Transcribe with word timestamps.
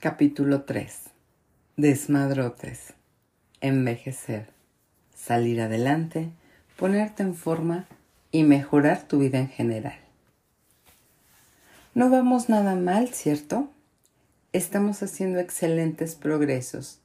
Capítulo 0.00 0.62
3 0.62 0.94
Desmadrotes 1.76 2.94
Envejecer 3.60 4.46
Salir 5.12 5.60
adelante 5.60 6.30
Ponerte 6.76 7.24
en 7.24 7.34
forma 7.34 7.88
y 8.30 8.44
mejorar 8.44 9.08
tu 9.08 9.18
vida 9.18 9.40
en 9.40 9.48
general. 9.48 9.98
No 11.94 12.10
vamos 12.10 12.48
nada 12.48 12.76
mal, 12.76 13.08
¿cierto? 13.08 13.70
Estamos 14.52 15.02
haciendo 15.02 15.40
excelentes 15.40 16.14
progresos. 16.14 17.00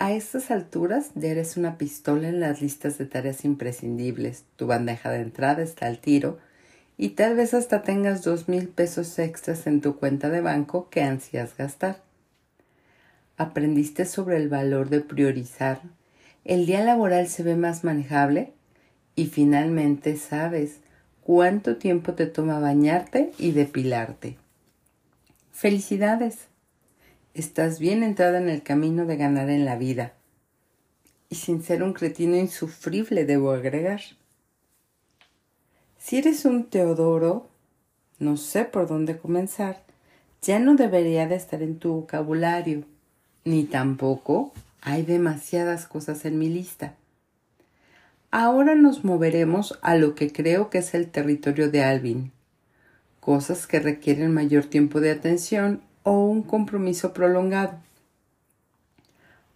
A 0.00 0.10
estas 0.10 0.50
alturas 0.50 1.12
ya 1.14 1.28
eres 1.28 1.56
una 1.56 1.78
pistola 1.78 2.26
en 2.26 2.40
las 2.40 2.60
listas 2.60 2.98
de 2.98 3.06
tareas 3.06 3.44
imprescindibles. 3.44 4.42
Tu 4.56 4.66
bandeja 4.66 5.12
de 5.12 5.20
entrada 5.20 5.62
está 5.62 5.86
al 5.86 6.00
tiro 6.00 6.40
y 7.02 7.08
tal 7.08 7.34
vez 7.34 7.54
hasta 7.54 7.82
tengas 7.82 8.22
dos 8.24 8.46
mil 8.46 8.68
pesos 8.68 9.18
extras 9.18 9.66
en 9.66 9.80
tu 9.80 9.96
cuenta 9.96 10.28
de 10.28 10.42
banco 10.42 10.90
que 10.90 11.00
ansías 11.00 11.56
gastar. 11.56 12.02
Aprendiste 13.38 14.04
sobre 14.04 14.36
el 14.36 14.50
valor 14.50 14.90
de 14.90 15.00
priorizar. 15.00 15.80
El 16.44 16.66
día 16.66 16.84
laboral 16.84 17.26
se 17.28 17.42
ve 17.42 17.56
más 17.56 17.84
manejable 17.84 18.52
y 19.16 19.28
finalmente 19.28 20.18
sabes 20.18 20.80
cuánto 21.22 21.78
tiempo 21.78 22.12
te 22.12 22.26
toma 22.26 22.60
bañarte 22.60 23.32
y 23.38 23.52
depilarte. 23.52 24.36
Felicidades. 25.52 26.48
Estás 27.32 27.78
bien 27.78 28.02
entrada 28.02 28.36
en 28.36 28.50
el 28.50 28.62
camino 28.62 29.06
de 29.06 29.16
ganar 29.16 29.48
en 29.48 29.64
la 29.64 29.76
vida. 29.76 30.12
Y 31.30 31.36
sin 31.36 31.62
ser 31.62 31.82
un 31.82 31.94
cretino 31.94 32.36
insufrible, 32.36 33.24
debo 33.24 33.52
agregar. 33.52 34.02
Si 36.00 36.16
eres 36.16 36.46
un 36.46 36.64
Teodoro, 36.64 37.50
no 38.18 38.38
sé 38.38 38.64
por 38.64 38.88
dónde 38.88 39.18
comenzar, 39.18 39.82
ya 40.40 40.58
no 40.58 40.74
debería 40.74 41.28
de 41.28 41.34
estar 41.34 41.62
en 41.62 41.78
tu 41.78 41.92
vocabulario, 41.92 42.84
ni 43.44 43.64
tampoco 43.64 44.52
hay 44.80 45.02
demasiadas 45.02 45.86
cosas 45.86 46.24
en 46.24 46.38
mi 46.38 46.48
lista. 46.48 46.94
Ahora 48.30 48.74
nos 48.74 49.04
moveremos 49.04 49.78
a 49.82 49.94
lo 49.94 50.14
que 50.14 50.32
creo 50.32 50.70
que 50.70 50.78
es 50.78 50.94
el 50.94 51.10
territorio 51.10 51.70
de 51.70 51.84
Alvin, 51.84 52.32
cosas 53.20 53.66
que 53.66 53.78
requieren 53.78 54.32
mayor 54.32 54.64
tiempo 54.64 55.00
de 55.00 55.10
atención 55.10 55.82
o 56.02 56.24
un 56.24 56.42
compromiso 56.42 57.12
prolongado. 57.12 57.78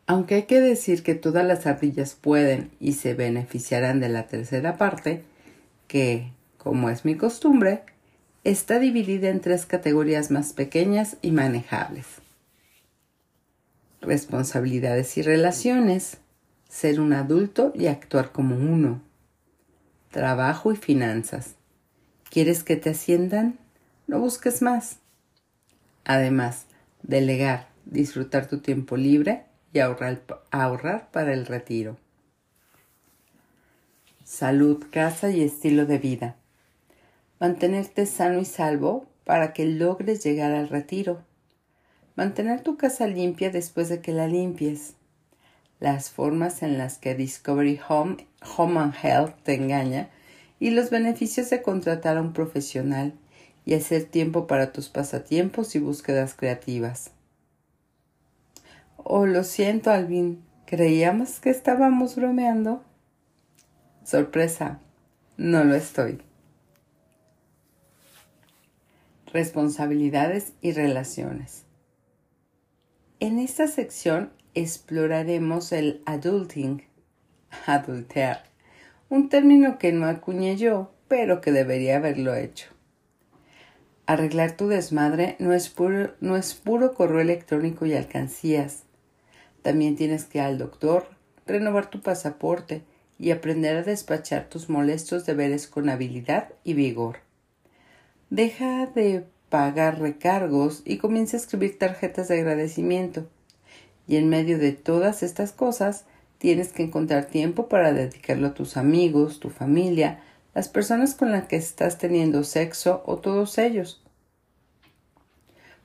Aunque 0.07 0.35
hay 0.35 0.43
que 0.43 0.61
decir 0.61 1.03
que 1.03 1.15
todas 1.15 1.47
las 1.47 1.67
ardillas 1.67 2.15
pueden 2.15 2.71
y 2.81 2.93
se 2.93 3.15
beneficiarán 3.15 3.99
de 4.01 4.11
la 4.11 4.27
tercera 4.27 4.77
parte, 4.77 5.25
que, 5.95 6.33
como 6.59 6.91
es 6.91 7.05
mi 7.05 7.15
costumbre, 7.15 7.85
está 8.43 8.81
dividida 8.81 9.29
en 9.29 9.41
tres 9.41 9.65
categorías 9.65 10.33
más 10.33 10.53
pequeñas 10.53 11.19
y 11.23 11.31
manejables. 11.31 12.07
Responsabilidades 14.01 15.17
y 15.19 15.23
relaciones, 15.23 16.17
ser 16.69 16.99
un 16.99 17.13
adulto 17.13 17.71
y 17.77 17.87
actuar 17.87 18.33
como 18.33 18.57
uno. 18.57 19.03
Trabajo 20.11 20.73
y 20.73 20.77
finanzas. 20.77 21.55
¿Quieres 22.29 22.65
que 22.65 22.75
te 22.75 22.91
asciendan? 22.91 23.57
No 24.09 24.19
busques 24.19 24.63
más. 24.63 24.97
Además, 26.05 26.67
delegar, 27.05 27.69
disfrutar 27.85 28.49
tu 28.49 28.59
tiempo 28.59 28.97
libre 28.97 29.45
y 29.73 29.79
ahorrar, 29.79 30.23
ahorrar 30.51 31.13
para 31.13 31.33
el 31.33 31.47
retiro 31.47 31.99
salud, 34.25 34.83
casa 34.91 35.31
y 35.31 35.43
estilo 35.43 35.87
de 35.87 35.99
vida. 35.99 36.37
Mantenerte 37.39 38.07
sano 38.07 38.41
y 38.41 38.45
salvo 38.45 39.07
para 39.25 39.53
que 39.53 39.67
logres 39.67 40.25
llegar 40.25 40.53
al 40.53 40.69
retiro. 40.69 41.23
Mantener 42.17 42.63
tu 42.63 42.77
casa 42.77 43.07
limpia 43.07 43.51
después 43.51 43.89
de 43.89 44.01
que 44.01 44.13
la 44.13 44.27
limpies. 44.27 44.95
Las 45.79 46.11
formas 46.11 46.63
en 46.63 46.79
las 46.79 46.99
que 46.99 47.15
Discovery 47.15 47.81
Home, 47.89 48.27
Home 48.57 48.81
and 48.81 48.95
Health 49.03 49.35
te 49.43 49.55
engaña 49.55 50.09
y 50.59 50.71
los 50.71 50.91
beneficios 50.91 51.51
de 51.51 51.61
contratar 51.61 52.17
a 52.17 52.23
un 52.23 52.33
profesional 52.33 53.13
y 53.67 53.75
hacer 53.75 54.05
tiempo 54.05 54.47
para 54.47 54.73
tus 54.73 54.89
pasatiempos 54.89 55.75
y 55.75 55.81
búsquedas 55.81 56.35
creativas. 56.35 57.11
Oh, 58.97 59.27
lo 59.27 59.45
siento, 59.45 59.91
Alvin. 59.91 60.43
Creíamos 60.67 61.41
que 61.41 61.51
estábamos 61.51 62.17
bromeando. 62.17 62.83
Sorpresa, 64.05 64.81
no 65.39 65.65
lo 65.65 65.75
estoy. 65.75 66.21
Responsabilidades 69.33 70.53
y 70.61 70.73
relaciones. 70.73 71.65
En 73.19 73.39
esta 73.39 73.67
sección 73.67 74.31
exploraremos 74.53 75.73
el 75.73 76.03
adulting, 76.05 76.83
adultear, 77.67 78.45
un 79.09 79.31
término 79.31 79.79
que 79.79 79.93
no 79.93 80.07
acuñé 80.07 80.57
yo, 80.57 80.93
pero 81.09 81.41
que 81.41 81.51
debería 81.51 81.97
haberlo 81.97 82.35
hecho. 82.35 82.69
Arreglar 84.05 84.55
tu 84.55 84.69
desmadre 84.69 85.37
no 85.39 85.55
es 85.55 85.71
puro, 85.71 86.15
no 86.21 86.37
es 86.37 86.53
puro 86.53 86.93
correo 86.93 87.21
electrónico 87.21 87.87
y 87.87 87.95
alcancías. 87.95 88.83
También 89.63 89.97
tienes 89.97 90.27
que 90.27 90.39
ir 90.39 90.45
al 90.45 90.59
doctor, 90.59 91.09
renovar 91.47 91.89
tu 91.89 92.03
pasaporte, 92.03 92.85
y 93.25 93.31
aprender 93.31 93.79
a 93.79 93.83
despachar 93.83 94.51
tus 94.51 94.69
molestos 94.69 95.25
deberes 95.25 95.67
con 95.67 95.89
habilidad 95.89 96.51
y 96.63 96.75
vigor. 96.75 97.21
Deja 98.29 98.85
de 98.85 99.25
pagar 99.49 99.99
recargos 99.99 100.83
y 100.85 100.99
comienza 100.99 101.39
a 101.39 101.41
escribir 101.41 101.79
tarjetas 101.79 102.29
de 102.29 102.41
agradecimiento. 102.41 103.27
Y 104.07 104.17
en 104.17 104.29
medio 104.29 104.59
de 104.59 104.73
todas 104.73 105.23
estas 105.23 105.53
cosas, 105.53 106.05
tienes 106.37 106.75
que 106.75 106.83
encontrar 106.83 107.25
tiempo 107.25 107.67
para 107.67 107.95
dedicarlo 107.95 108.49
a 108.49 108.55
tus 108.55 108.77
amigos, 108.77 109.41
tu 109.41 109.49
familia, 109.49 110.21
las 110.55 110.69
personas 110.69 111.15
con 111.15 111.33
las 111.33 111.47
que 111.47 111.57
estás 111.57 111.97
teniendo 111.97 112.45
sexo 112.45 113.03
o 113.07 113.17
todos 113.17 113.57
ellos. 113.57 114.05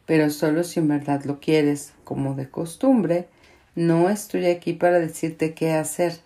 Pero 0.05 0.29
solo 0.29 0.65
si 0.65 0.81
en 0.81 0.89
verdad 0.89 1.23
lo 1.23 1.39
quieres, 1.39 1.93
como 2.03 2.35
de 2.35 2.49
costumbre, 2.49 3.29
no 3.75 4.09
estoy 4.09 4.47
aquí 4.47 4.73
para 4.73 4.99
decirte 4.99 5.53
qué 5.53 5.71
hacer 5.71 6.19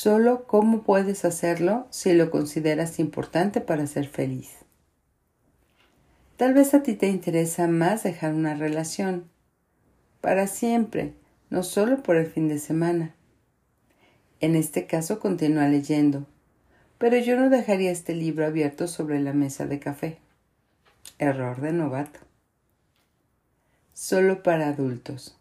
solo 0.00 0.46
cómo 0.46 0.84
puedes 0.84 1.24
hacerlo 1.24 1.88
si 1.90 2.12
lo 2.12 2.30
consideras 2.30 3.00
importante 3.00 3.60
para 3.60 3.84
ser 3.88 4.06
feliz. 4.06 4.52
Tal 6.36 6.54
vez 6.54 6.72
a 6.72 6.84
ti 6.84 6.94
te 6.94 7.08
interesa 7.08 7.66
más 7.66 8.04
dejar 8.04 8.32
una 8.32 8.54
relación, 8.54 9.28
para 10.20 10.46
siempre, 10.46 11.14
no 11.50 11.64
solo 11.64 12.00
por 12.00 12.14
el 12.14 12.28
fin 12.28 12.46
de 12.46 12.60
semana. 12.60 13.16
En 14.38 14.54
este 14.54 14.86
caso 14.86 15.18
continúa 15.18 15.66
leyendo, 15.66 16.28
pero 16.98 17.16
yo 17.18 17.34
no 17.34 17.50
dejaría 17.50 17.90
este 17.90 18.14
libro 18.14 18.46
abierto 18.46 18.86
sobre 18.86 19.18
la 19.18 19.32
mesa 19.32 19.66
de 19.66 19.80
café. 19.80 20.18
Error 21.18 21.60
de 21.60 21.72
novato. 21.72 22.20
Solo 23.94 24.44
para 24.44 24.68
adultos. 24.68 25.36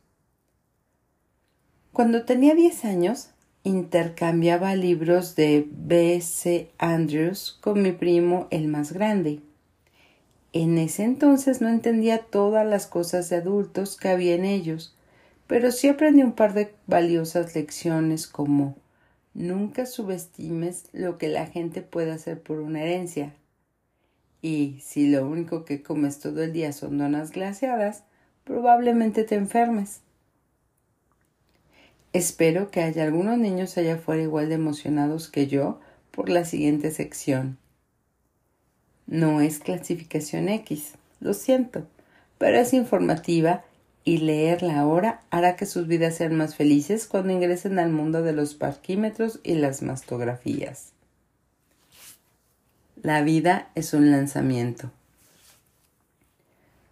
Cuando 1.93 2.25
tenía 2.25 2.55
10 2.55 2.85
años, 2.85 3.29
intercambiaba 3.67 4.75
libros 4.75 5.35
de 5.35 5.67
B. 5.69 6.21
C. 6.21 6.69
Andrews 6.77 7.57
con 7.59 7.81
mi 7.81 7.91
primo 7.91 8.47
el 8.49 8.69
más 8.69 8.93
grande. 8.93 9.41
En 10.53 10.77
ese 10.77 11.03
entonces 11.03 11.59
no 11.59 11.67
entendía 11.67 12.19
todas 12.19 12.65
las 12.65 12.87
cosas 12.87 13.29
de 13.29 13.35
adultos 13.35 13.97
que 13.97 14.07
había 14.07 14.35
en 14.35 14.45
ellos, 14.45 14.95
pero 15.47 15.71
sí 15.71 15.89
aprendí 15.89 16.23
un 16.23 16.31
par 16.31 16.53
de 16.53 16.73
valiosas 16.87 17.55
lecciones 17.55 18.25
como 18.25 18.77
nunca 19.33 19.85
subestimes 19.85 20.85
lo 20.93 21.17
que 21.17 21.27
la 21.27 21.45
gente 21.45 21.81
puede 21.81 22.11
hacer 22.11 22.41
por 22.41 22.59
una 22.59 22.83
herencia. 22.83 23.33
Y 24.41 24.79
si 24.81 25.09
lo 25.09 25.27
único 25.27 25.65
que 25.65 25.83
comes 25.83 26.19
todo 26.19 26.41
el 26.41 26.53
día 26.53 26.71
son 26.71 26.97
donas 26.97 27.31
glaciadas, 27.31 28.03
probablemente 28.45 29.25
te 29.25 29.35
enfermes. 29.35 29.99
Espero 32.13 32.71
que 32.71 32.81
haya 32.81 33.03
algunos 33.03 33.37
niños 33.37 33.77
allá 33.77 33.95
afuera 33.95 34.23
igual 34.23 34.49
de 34.49 34.55
emocionados 34.55 35.27
que 35.27 35.47
yo 35.47 35.79
por 36.11 36.29
la 36.29 36.45
siguiente 36.45 36.91
sección. 36.91 37.57
No 39.05 39.41
es 39.41 39.59
clasificación 39.59 40.49
X, 40.49 40.93
lo 41.19 41.33
siento, 41.33 41.85
pero 42.37 42.57
es 42.57 42.73
informativa 42.73 43.63
y 44.03 44.19
leerla 44.19 44.79
ahora 44.79 45.21
hará 45.31 45.55
que 45.55 45.65
sus 45.65 45.87
vidas 45.87 46.15
sean 46.15 46.35
más 46.35 46.55
felices 46.55 47.07
cuando 47.07 47.33
ingresen 47.33 47.77
al 47.77 47.91
mundo 47.91 48.23
de 48.23 48.33
los 48.33 48.55
parquímetros 48.55 49.39
y 49.43 49.55
las 49.55 49.81
mastografías. 49.81 50.93
La 53.03 53.21
vida 53.21 53.69
es 53.75 53.93
un 53.93 54.09
lanzamiento. 54.11 54.91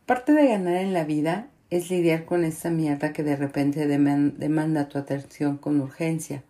Parte 0.06 0.34
de 0.34 0.48
ganar 0.48 0.76
en 0.76 0.94
la 0.94 1.04
vida 1.04 1.48
es 1.70 1.90
lidiar 1.90 2.26
con 2.26 2.44
esa 2.44 2.70
mierda 2.70 3.14
que 3.14 3.24
de 3.24 3.36
repente 3.36 3.88
demanda 3.88 4.90
tu 4.90 4.98
atención 4.98 5.58
con 5.58 5.82
urgencia. 5.82 6.44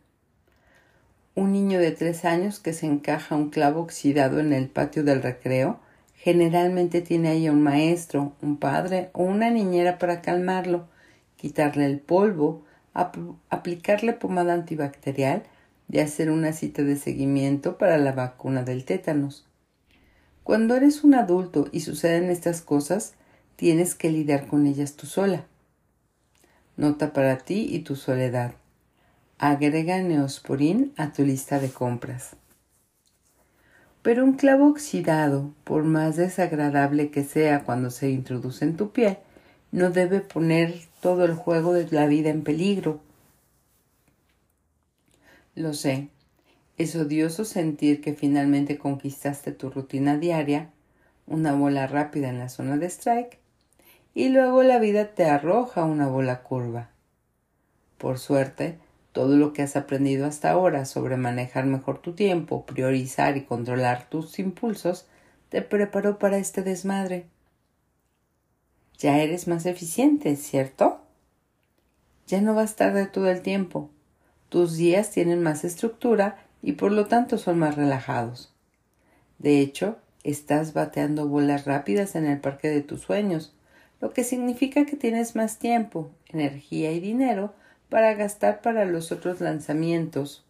Un 1.36 1.52
niño 1.52 1.80
de 1.80 1.92
tres 1.92 2.26
años 2.26 2.60
que 2.60 2.74
se 2.74 2.86
encaja 2.86 3.36
un 3.36 3.50
clavo 3.50 3.82
oxidado 3.82 4.40
en 4.40 4.54
el 4.54 4.70
patio 4.70 5.04
del 5.04 5.22
recreo 5.22 5.80
Generalmente 6.26 7.02
tiene 7.02 7.30
ahí 7.30 7.50
un 7.50 7.62
maestro, 7.62 8.34
un 8.42 8.58
padre 8.58 9.12
o 9.14 9.22
una 9.22 9.52
niñera 9.52 10.00
para 10.00 10.24
calmarlo, 10.24 10.88
quitarle 11.38 11.86
el 11.86 12.00
polvo, 12.00 12.64
aplicarle 12.94 14.14
pomada 14.14 14.56
antibacterial 14.56 15.44
y 15.88 16.00
hacer 16.00 16.32
una 16.32 16.52
cita 16.52 16.82
de 16.82 16.96
seguimiento 16.96 17.78
para 17.78 18.00
la 18.00 18.12
vacuna 18.12 18.64
del 18.64 18.86
tétanos. 18.86 19.46
Cuando 20.44 20.76
eres 20.76 21.04
un 21.04 21.14
adulto 21.14 21.68
y 21.72 21.82
suceden 21.82 22.32
estas 22.32 22.64
cosas, 22.64 23.14
tienes 23.56 23.96
que 23.96 24.12
lidiar 24.12 24.48
con 24.48 24.68
ellas 24.68 24.96
tú 24.96 25.08
sola. 25.08 25.46
Nota 26.78 27.14
para 27.14 27.38
ti 27.38 27.68
y 27.72 27.80
tu 27.80 27.96
soledad. 27.96 28.54
Agrega 29.38 30.02
neosporin 30.02 30.94
a 30.98 31.14
tu 31.14 31.24
lista 31.24 31.60
de 31.60 31.70
compras. 31.70 32.36
Pero 34.02 34.24
un 34.24 34.34
clavo 34.34 34.68
oxidado, 34.68 35.54
por 35.64 35.84
más 35.84 36.16
desagradable 36.16 37.10
que 37.10 37.24
sea 37.24 37.64
cuando 37.64 37.90
se 37.90 38.10
introduce 38.10 38.64
en 38.64 38.78
tu 38.78 38.92
piel, 38.92 39.18
no 39.72 39.90
debe 39.90 40.20
poner 40.20 40.76
todo 41.02 41.26
el 41.26 41.34
juego 41.34 41.74
de 41.74 41.90
la 41.92 42.08
vida 42.08 42.30
en 42.30 42.44
peligro. 42.44 43.02
Lo 45.56 45.74
sé, 45.74 46.10
es 46.78 46.96
odioso 46.96 47.46
sentir 47.46 48.02
que 48.02 48.14
finalmente 48.14 48.78
conquistaste 48.78 49.54
tu 49.54 49.70
rutina 49.70 50.18
diaria, 50.18 50.70
una 51.26 51.54
bola 51.54 51.88
rápida 51.88 52.30
en 52.30 52.40
la 52.40 52.50
zona 52.50 52.78
de 52.78 52.88
strike, 52.88 53.40
y 54.16 54.30
luego 54.30 54.64
la 54.64 54.80
vida 54.80 55.14
te 55.14 55.26
arroja 55.26 55.84
una 55.84 56.08
bola 56.08 56.42
curva. 56.42 56.90
Por 58.00 58.18
suerte, 58.18 58.80
todo 59.12 59.36
lo 59.36 59.52
que 59.52 59.62
has 59.62 59.76
aprendido 59.76 60.26
hasta 60.26 60.52
ahora 60.52 60.86
sobre 60.86 61.18
manejar 61.18 61.66
mejor 61.66 62.00
tu 62.02 62.14
tiempo, 62.14 62.66
priorizar 62.66 63.36
y 63.36 63.44
controlar 63.44 64.10
tus 64.10 64.40
impulsos, 64.40 65.06
te 65.50 65.62
preparó 65.62 66.18
para 66.18 66.38
este 66.38 66.64
desmadre. 66.64 67.28
Ya 68.98 69.20
eres 69.20 69.50
más 69.50 69.66
eficiente, 69.66 70.38
¿cierto? 70.38 71.02
Ya 72.26 72.40
no 72.40 72.56
vas 72.56 72.78
tarde 72.78 73.08
todo 73.08 73.30
el 73.30 73.42
tiempo. 73.42 73.90
Tus 74.48 74.78
días 74.78 75.12
tienen 75.12 75.44
más 75.44 75.66
estructura 75.66 76.38
y 76.62 76.74
por 76.74 76.94
lo 76.94 77.08
tanto 77.08 77.38
son 77.38 77.60
más 77.60 77.76
relajados. 77.76 78.54
De 79.40 79.60
hecho, 79.60 79.98
estás 80.24 80.74
bateando 80.74 81.28
bolas 81.28 81.66
rápidas 81.66 82.16
en 82.16 82.26
el 82.26 82.40
parque 82.40 82.70
de 82.70 82.82
tus 82.82 83.02
sueños, 83.02 83.54
lo 84.02 84.12
que 84.12 84.24
significa 84.24 84.86
que 84.86 84.96
tienes 84.96 85.36
más 85.36 85.58
tiempo, 85.60 86.12
energía 86.28 86.92
y 86.92 87.00
dinero 87.00 87.54
para 87.90 88.14
gastar 88.14 88.62
para 88.62 88.86
los 88.86 89.12
otros 89.12 89.42
lanzamientos 89.42 90.46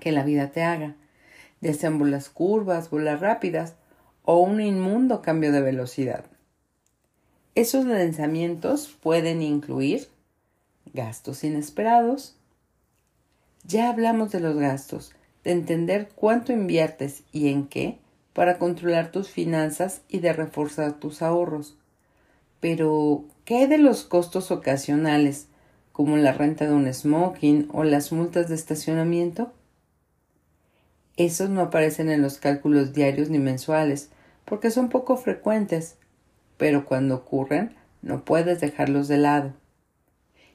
que 0.00 0.12
la 0.12 0.24
vida 0.24 0.50
te 0.50 0.62
haga, 0.62 0.96
ya 1.60 1.74
sean 1.74 1.98
bolas 1.98 2.28
curvas, 2.28 2.90
bolas 2.90 3.20
rápidas 3.20 3.74
o 4.24 4.40
un 4.40 4.60
inmundo 4.60 5.22
cambio 5.22 5.52
de 5.52 5.60
velocidad. 5.60 6.24
Esos 7.54 7.84
lanzamientos 7.84 8.96
pueden 9.00 9.40
incluir 9.40 10.08
gastos 10.92 11.44
inesperados. 11.44 12.36
Ya 13.64 13.90
hablamos 13.90 14.32
de 14.32 14.40
los 14.40 14.56
gastos, 14.56 15.14
de 15.44 15.52
entender 15.52 16.08
cuánto 16.14 16.52
inviertes 16.52 17.22
y 17.32 17.48
en 17.48 17.68
qué 17.68 17.98
para 18.32 18.58
controlar 18.58 19.12
tus 19.12 19.30
finanzas 19.30 20.02
y 20.08 20.18
de 20.18 20.32
reforzar 20.32 20.94
tus 20.94 21.22
ahorros. 21.22 21.76
Pero, 22.64 23.26
¿qué 23.44 23.68
de 23.68 23.76
los 23.76 24.04
costos 24.04 24.50
ocasionales 24.50 25.48
como 25.92 26.16
la 26.16 26.32
renta 26.32 26.66
de 26.66 26.72
un 26.72 26.90
smoking 26.90 27.68
o 27.74 27.84
las 27.84 28.10
multas 28.10 28.48
de 28.48 28.54
estacionamiento? 28.54 29.52
Esos 31.18 31.50
no 31.50 31.60
aparecen 31.60 32.08
en 32.08 32.22
los 32.22 32.38
cálculos 32.38 32.94
diarios 32.94 33.28
ni 33.28 33.38
mensuales, 33.38 34.08
porque 34.46 34.70
son 34.70 34.88
poco 34.88 35.18
frecuentes, 35.18 35.98
pero 36.56 36.86
cuando 36.86 37.16
ocurren 37.16 37.74
no 38.00 38.24
puedes 38.24 38.62
dejarlos 38.62 39.08
de 39.08 39.18
lado. 39.18 39.52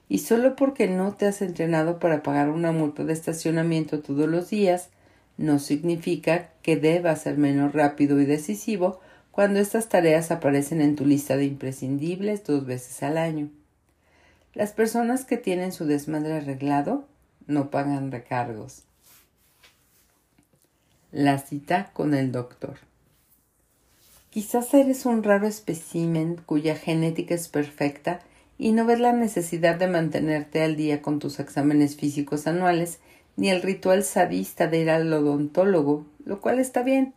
Y 0.08 0.18
solo 0.18 0.56
porque 0.56 0.88
no 0.88 1.14
te 1.14 1.28
has 1.28 1.44
entrenado 1.44 2.00
para 2.00 2.24
pagar 2.24 2.50
una 2.50 2.72
multa 2.72 3.04
de 3.04 3.14
estacionamiento 3.14 4.00
todos 4.00 4.28
los 4.28 4.50
días, 4.50 4.90
no 5.38 5.60
significa 5.60 6.50
que 6.64 6.76
debas 6.76 7.22
ser 7.22 7.38
menos 7.38 7.74
rápido 7.74 8.20
y 8.20 8.26
decisivo 8.26 9.00
cuando 9.40 9.62
estas 9.62 9.88
tareas 9.88 10.32
aparecen 10.32 10.82
en 10.82 10.98
tu 10.98 11.06
lista 11.06 11.38
de 11.38 11.46
imprescindibles 11.46 12.44
dos 12.44 12.66
veces 12.66 13.02
al 13.04 13.18
año. 13.18 13.50
Las 14.54 14.74
personas 14.74 15.24
que 15.24 15.38
tienen 15.38 15.72
su 15.72 15.86
desmadre 15.86 16.34
arreglado 16.34 17.06
no 17.48 17.72
pagan 17.72 18.12
recargos. 18.12 18.84
La 21.14 21.38
cita 21.38 21.90
con 21.94 22.14
el 22.14 22.34
doctor. 22.34 22.80
Quizás 24.30 24.74
eres 24.74 25.06
un 25.06 25.24
raro 25.24 25.48
espécimen 25.48 26.36
cuya 26.46 26.76
genética 26.76 27.34
es 27.34 27.48
perfecta 27.48 28.20
y 28.58 28.74
no 28.74 28.84
ves 28.84 29.00
la 29.00 29.14
necesidad 29.14 29.76
de 29.76 29.88
mantenerte 29.88 30.64
al 30.64 30.76
día 30.76 31.02
con 31.02 31.20
tus 31.20 31.40
exámenes 31.40 31.96
físicos 31.96 32.46
anuales 32.46 33.00
ni 33.38 33.50
el 33.50 33.62
ritual 33.62 34.04
sadista 34.04 34.68
de 34.68 34.80
ir 34.80 34.90
al 34.90 35.14
odontólogo, 35.14 36.06
lo 36.26 36.42
cual 36.42 36.60
está 36.60 36.84
bien. 36.84 37.14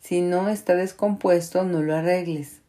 Si 0.00 0.20
no 0.20 0.48
está 0.48 0.74
descompuesto, 0.74 1.64
no 1.64 1.82
lo 1.82 1.94
arregles 1.94 2.60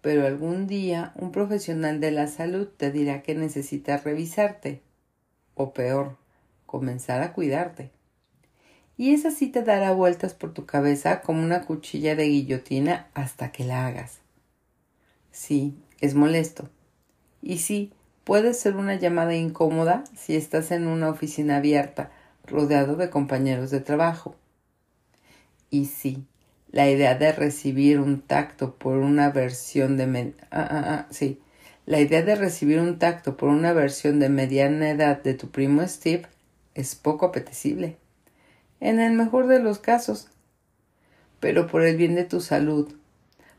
pero 0.00 0.26
algún 0.26 0.66
día 0.66 1.12
un 1.16 1.30
profesional 1.30 2.00
de 2.00 2.10
la 2.10 2.26
salud 2.26 2.68
te 2.68 2.90
dirá 2.90 3.22
que 3.22 3.34
necesitas 3.34 4.04
revisarte, 4.04 4.80
o 5.54 5.72
peor, 5.72 6.16
comenzar 6.66 7.22
a 7.22 7.32
cuidarte. 7.32 7.90
Y 8.96 9.14
esa 9.14 9.30
sí 9.30 9.48
te 9.48 9.62
dará 9.62 9.92
vueltas 9.92 10.34
por 10.34 10.52
tu 10.52 10.66
cabeza 10.66 11.22
como 11.22 11.42
una 11.42 11.64
cuchilla 11.64 12.16
de 12.16 12.24
guillotina 12.24 13.08
hasta 13.14 13.50
que 13.50 13.64
la 13.64 13.86
hagas. 13.86 14.20
Sí, 15.32 15.74
es 16.00 16.14
molesto. 16.14 16.68
Y 17.42 17.58
sí, 17.58 17.92
puede 18.24 18.52
ser 18.52 18.76
una 18.76 18.96
llamada 18.96 19.34
incómoda 19.34 20.04
si 20.14 20.36
estás 20.36 20.70
en 20.70 20.86
una 20.86 21.08
oficina 21.08 21.56
abierta, 21.56 22.10
rodeado 22.46 22.96
de 22.96 23.08
compañeros 23.08 23.70
de 23.70 23.80
trabajo. 23.80 24.34
Y 25.70 25.86
sí, 25.86 26.24
la 26.72 26.90
idea 26.90 27.14
de 27.14 27.32
recibir 27.32 28.00
un 28.00 28.20
tacto 28.20 28.74
por 28.74 28.98
una 28.98 29.30
versión 29.30 29.96
de 29.96 30.34
ah, 30.50 30.68
ah, 30.70 30.84
ah, 30.86 31.06
sí. 31.10 31.40
La 31.86 32.00
idea 32.00 32.22
de 32.22 32.36
recibir 32.36 32.78
un 32.78 32.98
tacto 32.98 33.36
por 33.36 33.48
una 33.48 33.72
versión 33.72 34.20
de 34.20 34.28
mediana 34.28 34.90
edad 34.90 35.22
de 35.22 35.34
tu 35.34 35.50
primo 35.50 35.86
Steve 35.86 36.26
es 36.74 36.94
poco 36.94 37.26
apetecible. 37.26 37.96
En 38.80 39.00
el 39.00 39.12
mejor 39.12 39.46
de 39.46 39.60
los 39.60 39.78
casos. 39.78 40.28
Pero 41.40 41.66
por 41.66 41.82
el 41.82 41.96
bien 41.96 42.14
de 42.14 42.24
tu 42.24 42.40
salud, 42.40 42.92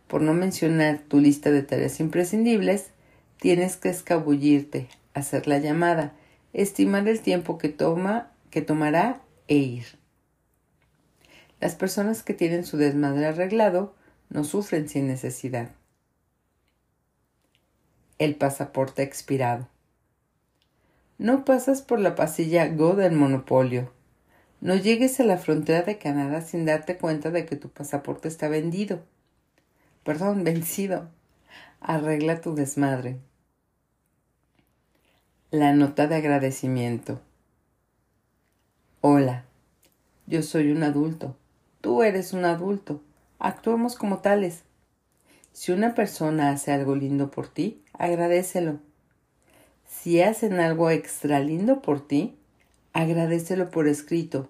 por 0.07 0.21
no 0.21 0.33
mencionar 0.33 0.99
tu 0.99 1.19
lista 1.19 1.51
de 1.51 1.63
tareas 1.63 1.99
imprescindibles, 1.99 2.91
tienes 3.37 3.75
que 3.75 3.89
escabullirte, 3.89 4.87
hacer 5.13 5.47
la 5.47 5.57
llamada, 5.57 6.13
estimar 6.53 7.07
el 7.07 7.21
tiempo 7.21 7.57
que 7.57 7.69
toma, 7.69 8.31
que 8.49 8.61
tomará 8.61 9.21
e 9.47 9.55
ir. 9.55 10.00
Las 11.61 11.75
personas 11.75 12.23
que 12.23 12.33
tienen 12.33 12.65
su 12.65 12.77
desmadre 12.77 13.27
arreglado 13.27 13.93
no 14.29 14.43
sufren 14.43 14.89
sin 14.89 15.05
necesidad. 15.05 15.69
El 18.17 18.35
pasaporte 18.35 19.03
expirado. 19.03 19.67
No 21.19 21.45
pasas 21.45 21.83
por 21.83 21.99
la 21.99 22.15
pasilla 22.15 22.67
Go 22.67 22.95
del 22.95 23.11
monopolio. 23.11 23.93
No 24.59 24.75
llegues 24.75 25.19
a 25.19 25.23
la 25.23 25.37
frontera 25.37 25.83
de 25.83 25.99
Canadá 25.99 26.41
sin 26.41 26.65
darte 26.65 26.97
cuenta 26.97 27.29
de 27.29 27.45
que 27.45 27.55
tu 27.55 27.69
pasaporte 27.69 28.27
está 28.27 28.47
vendido. 28.47 29.03
Perdón, 30.03 30.43
vencido. 30.43 31.11
Arregla 31.79 32.41
tu 32.41 32.55
desmadre. 32.55 33.19
La 35.51 35.73
nota 35.73 36.07
de 36.07 36.15
agradecimiento. 36.15 37.21
Hola, 39.01 39.45
yo 40.25 40.41
soy 40.41 40.71
un 40.71 40.81
adulto. 40.81 41.37
Tú 41.81 42.03
eres 42.03 42.33
un 42.33 42.45
adulto. 42.45 43.01
Actuemos 43.39 43.95
como 43.95 44.19
tales. 44.19 44.61
Si 45.51 45.71
una 45.71 45.95
persona 45.95 46.51
hace 46.51 46.71
algo 46.71 46.95
lindo 46.95 47.31
por 47.31 47.47
ti, 47.47 47.81
agradecelo. 47.93 48.79
Si 49.87 50.21
hacen 50.21 50.59
algo 50.59 50.91
extra 50.91 51.39
lindo 51.39 51.81
por 51.81 52.07
ti, 52.07 52.35
agradecelo 52.93 53.71
por 53.71 53.87
escrito. 53.87 54.47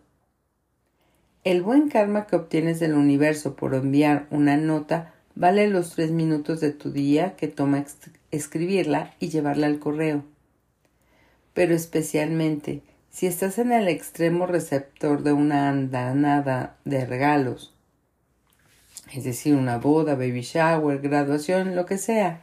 El 1.46 1.64
buen 1.64 1.90
karma 1.90 2.28
que 2.28 2.36
obtienes 2.36 2.80
del 2.80 2.94
universo 2.94 3.56
por 3.56 3.74
enviar 3.76 4.28
una 4.30 4.58
nota 4.58 5.14
vale 5.34 5.68
los 5.70 5.96
tres 5.96 6.12
minutos 6.12 6.60
de 6.60 6.72
tu 6.72 6.92
día 6.92 7.36
que 7.38 7.48
toma 7.48 7.86
escribirla 8.30 9.14
y 9.20 9.30
llevarla 9.30 9.68
al 9.68 9.80
correo. 9.80 10.24
Pero 11.54 11.74
especialmente 11.74 12.84
si 13.12 13.28
estás 13.28 13.60
en 13.60 13.74
el 13.74 13.90
extremo 13.90 14.48
receptor 14.48 15.22
de 15.22 15.34
una 15.34 15.70
andanada 15.70 16.78
de 16.86 17.06
regalos, 17.06 17.74
es 19.14 19.26
decir, 19.26 19.54
una 19.54 19.78
boda, 19.78 20.16
baby 20.16 20.42
shower, 20.42 21.02
graduación, 21.02 21.76
lo 21.76 21.86
que 21.86 21.98
sea, 21.98 22.42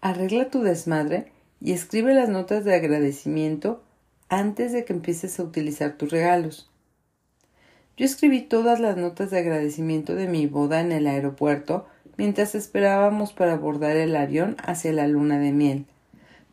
arregla 0.00 0.48
tu 0.48 0.62
desmadre 0.62 1.30
y 1.60 1.72
escribe 1.72 2.14
las 2.14 2.30
notas 2.30 2.64
de 2.64 2.74
agradecimiento 2.74 3.84
antes 4.30 4.72
de 4.72 4.86
que 4.86 4.94
empieces 4.94 5.38
a 5.38 5.42
utilizar 5.42 5.92
tus 5.98 6.10
regalos. 6.10 6.70
Yo 7.98 8.06
escribí 8.06 8.40
todas 8.40 8.80
las 8.80 8.96
notas 8.96 9.30
de 9.30 9.40
agradecimiento 9.40 10.14
de 10.14 10.26
mi 10.26 10.46
boda 10.46 10.80
en 10.80 10.90
el 10.92 11.06
aeropuerto 11.06 11.86
mientras 12.16 12.54
esperábamos 12.54 13.34
para 13.34 13.52
abordar 13.52 13.96
el 13.96 14.16
avión 14.16 14.56
hacia 14.64 14.92
la 14.94 15.06
luna 15.06 15.38
de 15.38 15.52
miel, 15.52 15.86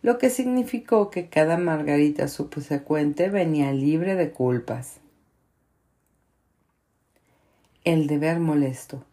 lo 0.02 0.18
que 0.18 0.30
significó 0.30 1.10
que 1.10 1.28
cada 1.28 1.58
margarita 1.58 2.28
subsecuente 2.28 3.30
venía 3.30 3.74
libre 3.74 4.16
de 4.16 4.32
culpas. 4.32 4.98
El 7.84 8.08
deber 8.08 8.40
molesto. 8.40 9.04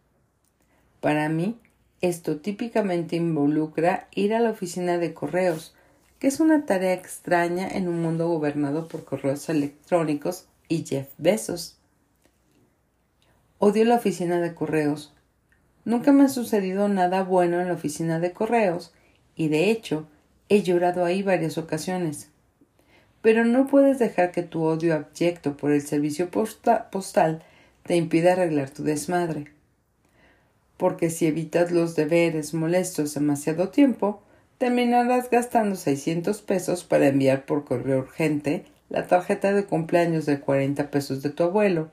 Para 1.01 1.29
mí, 1.29 1.59
esto 2.01 2.37
típicamente 2.37 3.15
involucra 3.15 4.07
ir 4.11 4.33
a 4.33 4.39
la 4.39 4.51
oficina 4.51 4.97
de 4.97 5.13
correos, 5.13 5.75
que 6.19 6.27
es 6.27 6.39
una 6.39 6.65
tarea 6.65 6.93
extraña 6.93 7.67
en 7.67 7.87
un 7.87 8.01
mundo 8.01 8.27
gobernado 8.27 8.87
por 8.87 9.03
correos 9.03 9.49
electrónicos 9.49 10.47
y 10.69 10.85
Jeff 10.85 11.09
Bezos. 11.17 11.77
Odio 13.59 13.85
la 13.85 13.95
oficina 13.95 14.39
de 14.39 14.53
correos. 14.53 15.13
Nunca 15.85 16.11
me 16.11 16.23
ha 16.23 16.29
sucedido 16.29 16.87
nada 16.87 17.23
bueno 17.23 17.59
en 17.59 17.67
la 17.67 17.73
oficina 17.73 18.19
de 18.19 18.31
correos 18.31 18.93
y 19.35 19.47
de 19.47 19.71
hecho 19.71 20.07
he 20.49 20.63
llorado 20.63 21.05
ahí 21.05 21.23
varias 21.23 21.57
ocasiones. 21.57 22.29
Pero 23.21 23.45
no 23.45 23.67
puedes 23.67 23.99
dejar 23.99 24.31
que 24.31 24.43
tu 24.43 24.63
odio 24.63 24.95
abyecto 24.95 25.57
por 25.57 25.71
el 25.71 25.81
servicio 25.81 26.29
postal 26.29 27.43
te 27.83 27.95
impida 27.95 28.33
arreglar 28.33 28.69
tu 28.69 28.83
desmadre 28.83 29.57
porque 30.77 31.09
si 31.09 31.25
evitas 31.25 31.71
los 31.71 31.95
deberes 31.95 32.53
molestos 32.53 33.13
demasiado 33.15 33.69
tiempo, 33.69 34.21
terminarás 34.59 35.29
gastando 35.29 35.75
600 35.75 36.41
pesos 36.41 36.83
para 36.83 37.07
enviar 37.07 37.45
por 37.45 37.65
correo 37.65 37.99
urgente 37.99 38.65
la 38.89 39.07
tarjeta 39.07 39.53
de 39.53 39.65
cumpleaños 39.65 40.25
de 40.25 40.39
40 40.39 40.89
pesos 40.91 41.21
de 41.23 41.31
tu 41.31 41.43
abuelo. 41.43 41.89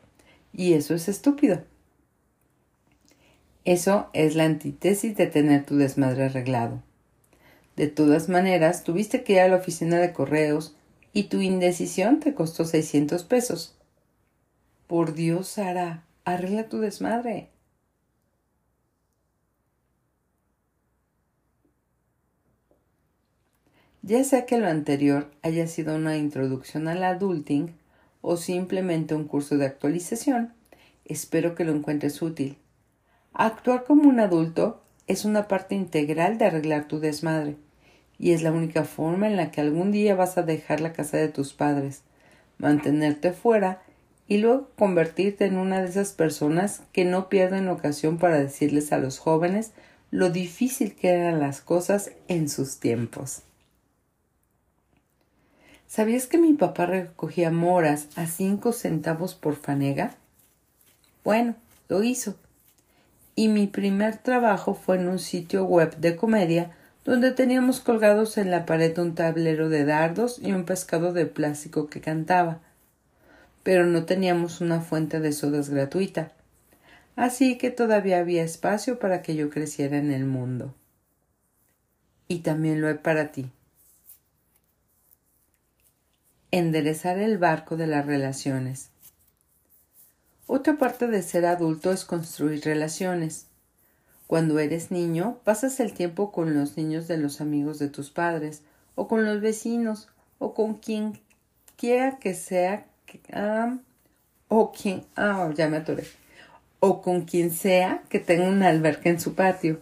Y 0.52 0.75
eso 0.75 0.94
es 0.94 1.08
estúpido. 1.08 1.62
Eso 3.64 4.08
es 4.12 4.37
la 4.37 4.44
antítesis 4.44 5.16
de 5.16 5.26
tener 5.26 5.64
tu 5.64 5.76
desmadre 5.76 6.25
arreglado. 6.25 6.82
De 7.76 7.88
todas 7.88 8.28
maneras, 8.28 8.85
tuviste 8.85 9.25
que 9.25 9.35
ir 9.35 9.40
a 9.40 9.49
la 9.49 9.57
oficina 9.57 9.99
de 9.99 10.12
correos 10.12 10.76
y 11.12 11.25
tu 11.25 11.40
indecisión 11.40 12.21
te 12.21 12.35
costó 12.35 12.64
600 12.64 13.25
pesos. 13.25 13.76
Por 14.87 15.14
Dios, 15.14 15.49
Sara, 15.49 16.04
arregla 16.25 16.69
tu 16.69 16.78
desmadre. 16.78 17.50
Ya 24.02 24.23
sea 24.23 24.45
que 24.45 24.59
lo 24.59 24.69
anterior 24.69 25.31
haya 25.43 25.66
sido 25.66 25.97
una 25.97 26.19
introducción 26.19 26.88
al 26.88 27.02
adulting 27.02 27.75
o 28.21 28.37
simplemente 28.37 29.14
un 29.14 29.25
curso 29.25 29.57
de 29.57 29.64
actualización, 29.64 30.52
espero 31.07 31.54
que 31.54 31.64
lo 31.64 31.73
encuentres 31.73 32.21
útil. 32.21 32.59
Actuar 33.33 33.85
como 33.85 34.09
un 34.09 34.21
adulto 34.21 34.84
es 35.06 35.25
una 35.25 35.49
parte 35.49 35.75
integral 35.75 36.38
de 36.38 36.46
arreglar 36.46 36.88
tu 36.88 37.00
desmadre, 37.00 37.56
y 38.18 38.32
es 38.32 38.42
la 38.42 38.52
única 38.52 38.84
forma 38.84 39.26
en 39.26 39.37
la 39.37 39.50
que 39.50 39.61
algún 39.61 39.92
día 39.92 40.14
vas 40.14 40.38
a 40.38 40.42
dejar 40.42 40.80
la 40.80 40.92
casa 40.92 41.16
de 41.16 41.28
tus 41.28 41.52
padres, 41.52 42.02
mantenerte 42.58 43.32
fuera 43.32 43.82
y 44.26 44.38
luego 44.38 44.70
convertirte 44.78 45.44
en 45.44 45.58
una 45.58 45.80
de 45.82 45.88
esas 45.88 46.12
personas 46.12 46.82
que 46.92 47.04
no 47.04 47.28
pierden 47.28 47.68
ocasión 47.68 48.18
para 48.18 48.38
decirles 48.38 48.92
a 48.92 48.99
los 48.99 49.18
jóvenes 49.18 49.73
lo 50.11 50.30
difícil 50.30 50.94
que 50.94 51.08
eran 51.08 51.40
las 51.40 51.61
cosas 51.61 52.12
en 52.28 52.49
sus 52.49 52.78
tiempos. 52.78 53.42
¿Sabías 55.87 56.26
que 56.26 56.38
mi 56.38 56.54
papá 56.54 56.87
recogía 56.87 57.50
moras 57.50 58.08
a 58.16 58.26
cinco 58.26 58.73
centavos 58.73 59.34
por 59.34 59.56
fanega? 59.56 60.16
Bueno, 61.23 61.56
lo 61.88 62.02
hizo. 62.02 62.37
Y 63.35 63.49
mi 63.49 63.67
primer 63.67 64.19
trabajo 64.19 64.75
fue 64.75 64.97
en 64.97 65.09
un 65.09 65.19
sitio 65.19 65.64
web 65.64 65.97
de 65.97 66.17
comedia 66.17 66.71
donde 67.05 67.33
teníamos 67.33 67.81
colgados 67.81 68.38
en 68.38 68.50
la 68.50 68.64
pared 68.64 68.97
un 68.99 69.14
tablero 69.14 69.69
de 69.69 69.85
dardos 69.85 70.38
y 70.41 70.53
un 70.53 70.64
pescado 70.64 71.12
de 71.12 71.26
plástico 71.26 71.88
que 71.88 72.00
cantaba. 72.00 72.61
Pero 73.62 73.87
no 73.87 74.05
teníamos 74.05 74.61
una 74.61 74.81
fuente 74.81 75.21
de 75.21 75.33
sodas 75.33 75.69
gratuita. 75.71 76.33
Así 77.17 77.59
que 77.59 77.71
todavía 77.71 78.19
había 78.19 78.43
espacio 78.43 78.99
para 78.99 79.23
que 79.23 79.37
yo 79.37 79.50
creciera 79.50 79.99
en 79.99 80.12
el 80.12 80.25
mundo. 80.25 80.75
Y 82.29 82.41
también 82.41 82.81
lo 82.81 82.88
he 82.88 82.95
para 82.95 83.33
ti 83.33 83.50
enderezar 86.59 87.19
el 87.19 87.37
barco 87.37 87.76
de 87.76 87.88
las 87.88 88.07
relaciones. 88.07 88.91
Otra 90.47 90.77
parte 90.77 91.07
de 91.07 91.23
ser 91.23 91.47
adulto 91.47 91.91
es 91.91 92.05
construir 92.05 92.63
relaciones. 92.65 93.47
Cuando 94.27 94.59
eres 94.59 94.91
niño, 94.91 95.39
pasas 95.45 95.81
el 95.81 95.95
tiempo 95.95 96.33
con 96.33 96.55
los 96.55 96.77
niños 96.77 97.09
de 97.09 97.17
los 97.17 97.41
amigos 97.41 97.79
de 97.79 97.89
tus 97.89 98.11
padres, 98.11 98.63
o 98.95 99.09
con 99.09 99.25
los 99.25 99.41
vecinos, 99.41 100.09
o 100.39 100.53
con 100.53 100.75
quien 100.75 101.19
quiera 101.77 102.19
que 102.19 102.35
sea, 102.35 102.87
ah, 103.33 103.79
o 104.49 104.73
quien, 104.73 105.05
ah, 105.17 105.51
ya 105.55 105.69
me 105.69 105.79
atoré, 105.79 106.05
o 106.81 107.01
con 107.01 107.23
quien 107.23 107.51
sea 107.51 108.03
que 108.11 108.21
tenga 108.21 108.49
una 108.49 108.69
alberca 108.69 109.09
en 109.09 109.21
su 109.21 109.35
patio. 109.35 109.81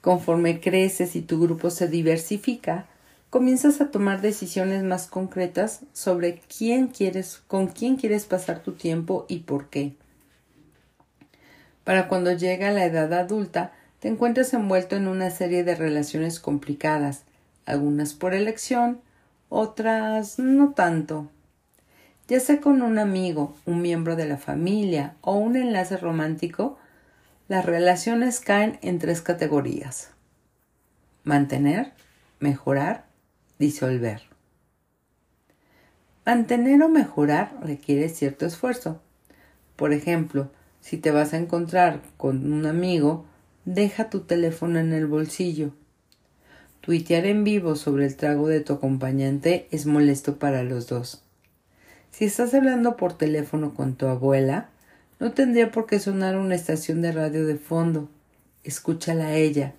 Conforme 0.00 0.60
creces 0.60 1.16
y 1.16 1.22
tu 1.22 1.40
grupo 1.40 1.68
se 1.68 1.88
diversifica, 1.88 2.86
comienzas 3.30 3.80
a 3.80 3.90
tomar 3.90 4.20
decisiones 4.20 4.82
más 4.82 5.06
concretas 5.06 5.80
sobre 5.92 6.40
quién 6.40 6.88
quieres, 6.88 7.42
con 7.46 7.66
quién 7.66 7.96
quieres 7.96 8.24
pasar 8.24 8.62
tu 8.62 8.72
tiempo 8.72 9.26
y 9.28 9.40
por 9.40 9.68
qué. 9.68 9.94
Para 11.84 12.08
cuando 12.08 12.32
llega 12.32 12.72
la 12.72 12.84
edad 12.84 13.12
adulta, 13.12 13.72
te 14.00 14.08
encuentras 14.08 14.52
envuelto 14.54 14.96
en 14.96 15.08
una 15.08 15.30
serie 15.30 15.64
de 15.64 15.74
relaciones 15.74 16.40
complicadas, 16.40 17.22
algunas 17.64 18.14
por 18.14 18.34
elección, 18.34 19.00
otras 19.48 20.38
no 20.38 20.72
tanto. 20.72 21.28
Ya 22.28 22.40
sea 22.40 22.60
con 22.60 22.82
un 22.82 22.98
amigo, 22.98 23.54
un 23.66 23.82
miembro 23.82 24.16
de 24.16 24.26
la 24.26 24.36
familia 24.36 25.14
o 25.20 25.36
un 25.36 25.56
enlace 25.56 25.96
romántico, 25.96 26.76
las 27.48 27.64
relaciones 27.64 28.40
caen 28.40 28.78
en 28.82 28.98
tres 28.98 29.22
categorías. 29.22 30.10
Mantener, 31.22 31.92
mejorar 32.40 33.05
disolver. 33.58 34.22
Mantener 36.24 36.82
o 36.82 36.88
mejorar 36.88 37.56
requiere 37.62 38.08
cierto 38.08 38.46
esfuerzo. 38.46 39.00
Por 39.76 39.92
ejemplo, 39.92 40.50
si 40.80 40.96
te 40.96 41.10
vas 41.10 41.32
a 41.32 41.36
encontrar 41.36 42.02
con 42.16 42.52
un 42.52 42.66
amigo, 42.66 43.24
deja 43.64 44.10
tu 44.10 44.20
teléfono 44.20 44.78
en 44.78 44.92
el 44.92 45.06
bolsillo. 45.06 45.72
Tuitear 46.80 47.26
en 47.26 47.44
vivo 47.44 47.76
sobre 47.76 48.06
el 48.06 48.16
trago 48.16 48.48
de 48.48 48.60
tu 48.60 48.72
acompañante 48.72 49.68
es 49.70 49.86
molesto 49.86 50.38
para 50.38 50.62
los 50.62 50.86
dos. 50.86 51.24
Si 52.10 52.24
estás 52.24 52.54
hablando 52.54 52.96
por 52.96 53.12
teléfono 53.12 53.74
con 53.74 53.96
tu 53.96 54.06
abuela, 54.06 54.70
no 55.18 55.32
tendría 55.32 55.70
por 55.70 55.86
qué 55.86 55.98
sonar 55.98 56.36
una 56.36 56.54
estación 56.54 57.02
de 57.02 57.12
radio 57.12 57.46
de 57.46 57.56
fondo. 57.56 58.08
Escúchala 58.64 59.26
a 59.26 59.34
ella, 59.34 59.74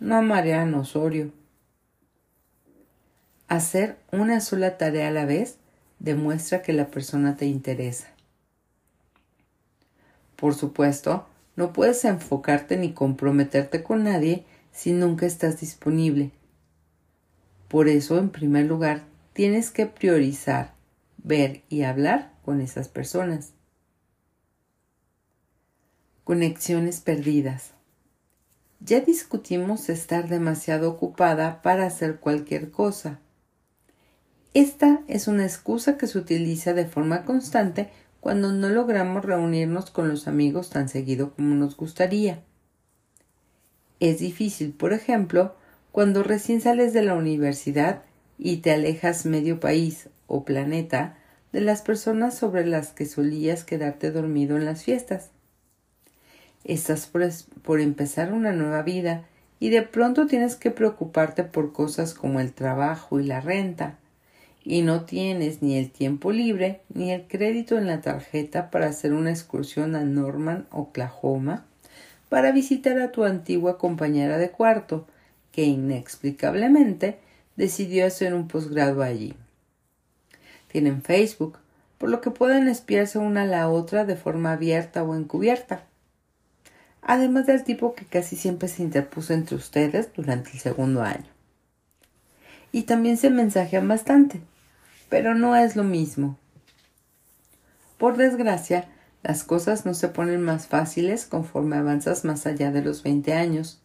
no 0.00 0.16
a 0.16 0.22
Mariano 0.22 0.80
Osorio. 0.80 1.32
Hacer 3.48 3.98
una 4.10 4.40
sola 4.40 4.78
tarea 4.78 5.08
a 5.08 5.10
la 5.10 5.26
vez 5.26 5.58
demuestra 5.98 6.62
que 6.62 6.72
la 6.72 6.88
persona 6.88 7.36
te 7.36 7.46
interesa. 7.46 8.08
Por 10.36 10.54
supuesto, 10.54 11.26
no 11.56 11.72
puedes 11.72 12.04
enfocarte 12.04 12.76
ni 12.76 12.92
comprometerte 12.92 13.82
con 13.82 14.04
nadie 14.04 14.44
si 14.72 14.92
nunca 14.92 15.26
estás 15.26 15.60
disponible. 15.60 16.32
Por 17.68 17.88
eso, 17.88 18.18
en 18.18 18.30
primer 18.30 18.66
lugar, 18.66 19.04
tienes 19.32 19.70
que 19.70 19.86
priorizar, 19.86 20.74
ver 21.18 21.62
y 21.68 21.82
hablar 21.82 22.32
con 22.44 22.60
esas 22.60 22.88
personas. 22.88 23.52
Conexiones 26.24 27.00
perdidas. 27.00 27.72
Ya 28.80 29.00
discutimos 29.00 29.88
estar 29.88 30.28
demasiado 30.28 30.90
ocupada 30.90 31.62
para 31.62 31.86
hacer 31.86 32.20
cualquier 32.20 32.70
cosa. 32.70 33.20
Esta 34.54 35.02
es 35.08 35.26
una 35.26 35.42
excusa 35.44 35.98
que 35.98 36.06
se 36.06 36.16
utiliza 36.16 36.74
de 36.74 36.86
forma 36.86 37.24
constante 37.24 37.90
cuando 38.20 38.52
no 38.52 38.68
logramos 38.68 39.24
reunirnos 39.24 39.90
con 39.90 40.08
los 40.08 40.28
amigos 40.28 40.70
tan 40.70 40.88
seguido 40.88 41.34
como 41.34 41.56
nos 41.56 41.76
gustaría. 41.76 42.40
Es 43.98 44.20
difícil, 44.20 44.72
por 44.72 44.92
ejemplo, 44.92 45.56
cuando 45.90 46.22
recién 46.22 46.60
sales 46.60 46.92
de 46.92 47.02
la 47.02 47.14
universidad 47.14 48.02
y 48.38 48.58
te 48.58 48.70
alejas 48.70 49.26
medio 49.26 49.58
país 49.58 50.08
o 50.28 50.44
planeta 50.44 51.18
de 51.52 51.60
las 51.60 51.82
personas 51.82 52.36
sobre 52.36 52.64
las 52.64 52.92
que 52.92 53.06
solías 53.06 53.64
quedarte 53.64 54.12
dormido 54.12 54.56
en 54.56 54.66
las 54.66 54.84
fiestas. 54.84 55.30
Estás 56.62 57.06
por, 57.06 57.28
por, 57.62 57.80
empezar 57.80 58.32
una 58.32 58.52
nueva 58.52 58.82
vida 58.82 59.24
y 59.58 59.70
de 59.70 59.82
pronto 59.82 60.26
tienes 60.26 60.54
que 60.54 60.70
preocuparte 60.70 61.42
por 61.42 61.72
cosas 61.72 62.14
como 62.14 62.40
el 62.40 62.52
trabajo 62.52 63.20
y 63.20 63.24
la 63.24 63.40
renta, 63.40 63.98
y 64.64 64.80
no 64.80 65.04
tienes 65.04 65.60
ni 65.60 65.76
el 65.76 65.90
tiempo 65.90 66.32
libre 66.32 66.80
ni 66.92 67.12
el 67.12 67.28
crédito 67.28 67.76
en 67.76 67.86
la 67.86 68.00
tarjeta 68.00 68.70
para 68.70 68.86
hacer 68.86 69.12
una 69.12 69.30
excursión 69.30 69.94
a 69.94 70.04
Norman, 70.04 70.66
Oklahoma, 70.70 71.66
para 72.30 72.50
visitar 72.50 72.98
a 72.98 73.12
tu 73.12 73.24
antigua 73.24 73.76
compañera 73.78 74.38
de 74.38 74.50
cuarto, 74.50 75.06
que 75.52 75.64
inexplicablemente 75.64 77.18
decidió 77.56 78.06
hacer 78.06 78.34
un 78.34 78.48
posgrado 78.48 79.02
allí. 79.02 79.34
Tienen 80.68 81.02
Facebook, 81.02 81.58
por 81.98 82.08
lo 82.08 82.20
que 82.20 82.30
pueden 82.30 82.66
espiarse 82.66 83.18
una 83.18 83.42
a 83.42 83.46
la 83.46 83.68
otra 83.68 84.04
de 84.04 84.16
forma 84.16 84.52
abierta 84.52 85.04
o 85.04 85.14
encubierta. 85.14 85.84
Además 87.02 87.46
del 87.46 87.64
tipo 87.64 87.94
que 87.94 88.06
casi 88.06 88.34
siempre 88.34 88.68
se 88.68 88.82
interpuso 88.82 89.34
entre 89.34 89.56
ustedes 89.56 90.12
durante 90.14 90.50
el 90.52 90.58
segundo 90.58 91.02
año. 91.02 91.26
Y 92.72 92.82
también 92.82 93.18
se 93.18 93.30
mensajean 93.30 93.86
bastante, 93.86 94.40
pero 95.08 95.34
no 95.34 95.56
es 95.56 95.76
lo 95.76 95.84
mismo. 95.84 96.38
Por 97.98 98.16
desgracia, 98.16 98.88
las 99.22 99.44
cosas 99.44 99.86
no 99.86 99.94
se 99.94 100.08
ponen 100.08 100.42
más 100.42 100.66
fáciles 100.66 101.24
conforme 101.24 101.76
avanzas 101.76 102.24
más 102.24 102.46
allá 102.46 102.70
de 102.70 102.82
los 102.82 103.02
20 103.02 103.32
años. 103.32 103.80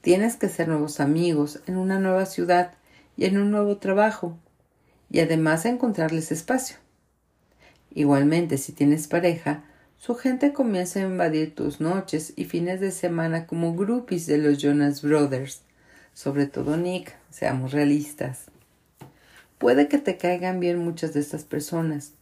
Tienes 0.00 0.36
que 0.36 0.48
ser 0.48 0.68
nuevos 0.68 1.00
amigos 1.00 1.60
en 1.66 1.76
una 1.76 1.98
nueva 1.98 2.24
ciudad 2.24 2.72
y 3.16 3.26
en 3.26 3.36
un 3.36 3.50
nuevo 3.50 3.76
trabajo, 3.78 4.38
y 5.10 5.20
además 5.20 5.64
encontrarles 5.66 6.32
espacio. 6.32 6.76
Igualmente, 7.90 8.58
si 8.58 8.72
tienes 8.72 9.08
pareja, 9.08 9.64
su 9.98 10.14
gente 10.14 10.52
comienza 10.52 11.00
a 11.00 11.02
invadir 11.02 11.54
tus 11.54 11.80
noches 11.80 12.32
y 12.36 12.44
fines 12.44 12.80
de 12.80 12.92
semana 12.92 13.46
como 13.46 13.74
groupies 13.74 14.26
de 14.26 14.38
los 14.38 14.58
Jonas 14.58 15.02
Brothers, 15.02 15.62
sobre 16.14 16.46
todo 16.46 16.76
Nick, 16.76 17.14
seamos 17.30 17.72
realistas. 17.72 18.46
Puede 19.58 19.88
que 19.88 19.98
te 19.98 20.16
caigan 20.16 20.60
bien 20.60 20.78
muchas 20.78 21.14
de 21.14 21.20
estas 21.20 21.44
personas, 21.44 22.12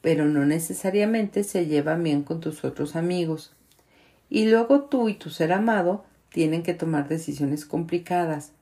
pero 0.00 0.26
no 0.26 0.44
necesariamente 0.44 1.42
se 1.42 1.66
llevan 1.66 2.02
bien 2.02 2.22
con 2.22 2.40
tus 2.40 2.64
otros 2.64 2.94
amigos. 2.94 3.52
Y 4.30 4.46
luego 4.46 4.82
tú 4.82 5.08
y 5.08 5.14
tu 5.14 5.30
ser 5.30 5.52
amado 5.52 6.04
tienen 6.30 6.62
que 6.62 6.74
tomar 6.74 7.08
decisiones 7.08 7.64
complicadas, 7.64 8.52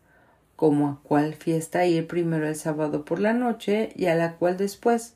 como 0.56 0.88
a 0.88 1.00
cuál 1.02 1.34
fiesta 1.34 1.86
ir 1.86 2.06
primero 2.06 2.46
el 2.46 2.56
sábado 2.56 3.04
por 3.04 3.18
la 3.18 3.32
noche 3.32 3.92
y 3.96 4.06
a 4.06 4.14
la 4.14 4.36
cual 4.36 4.56
después. 4.56 5.14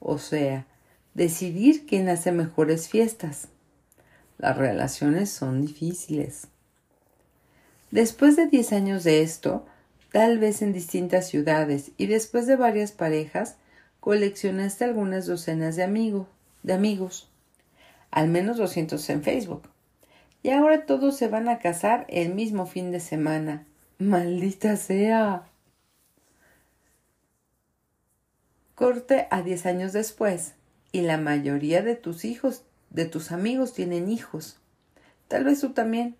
O 0.00 0.18
sea, 0.18 0.66
decidir 1.14 1.86
quién 1.86 2.08
hace 2.08 2.32
mejores 2.32 2.88
fiestas. 2.88 3.48
Las 4.38 4.58
relaciones 4.58 5.30
son 5.30 5.64
difíciles. 5.64 6.48
Después 7.90 8.36
de 8.36 8.48
diez 8.48 8.72
años 8.72 9.04
de 9.04 9.22
esto, 9.22 9.64
tal 10.14 10.38
vez 10.38 10.62
en 10.62 10.72
distintas 10.72 11.26
ciudades, 11.26 11.90
y 11.96 12.06
después 12.06 12.46
de 12.46 12.54
varias 12.54 12.92
parejas, 12.92 13.56
coleccionaste 13.98 14.84
algunas 14.84 15.26
docenas 15.26 15.74
de 15.74 15.82
amigos, 15.82 16.28
de 16.62 16.72
amigos, 16.72 17.28
al 18.12 18.28
menos 18.28 18.56
doscientos 18.58 19.10
en 19.10 19.24
Facebook. 19.24 19.68
Y 20.44 20.50
ahora 20.50 20.86
todos 20.86 21.16
se 21.16 21.26
van 21.26 21.48
a 21.48 21.58
casar 21.58 22.06
el 22.08 22.32
mismo 22.32 22.64
fin 22.64 22.92
de 22.92 23.00
semana. 23.00 23.66
Maldita 23.98 24.76
sea. 24.76 25.48
Corte 28.76 29.26
a 29.32 29.42
diez 29.42 29.66
años 29.66 29.92
después, 29.92 30.54
y 30.92 31.00
la 31.00 31.18
mayoría 31.18 31.82
de 31.82 31.96
tus 31.96 32.24
hijos, 32.24 32.62
de 32.90 33.06
tus 33.06 33.32
amigos 33.32 33.72
tienen 33.72 34.08
hijos. 34.08 34.60
Tal 35.26 35.42
vez 35.42 35.60
tú 35.60 35.72
también. 35.72 36.14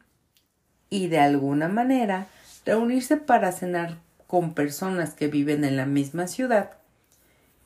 Y 0.91 1.07
de 1.07 1.21
alguna 1.21 1.69
manera 1.69 2.27
Reunirse 2.65 3.17
para 3.17 3.53
cenar 3.53 3.99
con 4.27 4.55
personas 4.55 5.15
que 5.15 5.29
viven 5.29 5.65
en 5.65 5.77
la 5.77 5.87
misma 5.87 6.27
ciudad 6.27 6.73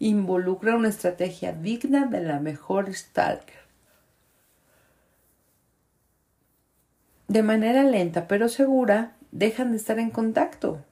involucra 0.00 0.76
una 0.76 0.88
estrategia 0.88 1.52
digna 1.52 2.06
de 2.06 2.20
la 2.20 2.40
mejor 2.40 2.92
stalker. 2.92 3.58
De 7.28 7.42
manera 7.42 7.84
lenta 7.84 8.26
pero 8.26 8.48
segura, 8.48 9.16
dejan 9.32 9.72
de 9.72 9.76
estar 9.76 9.98
en 9.98 10.10
contacto. 10.10 10.82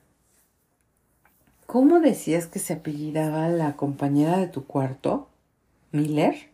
¿Cómo 1.67 2.01
decías 2.01 2.47
que 2.47 2.59
se 2.59 2.75
apellidaba 2.75 3.49
la 3.49 3.75
compañera 3.77 4.39
de 4.39 4.47
tu 4.47 4.67
cuarto? 4.67 5.29
¿Miller? 5.91 6.49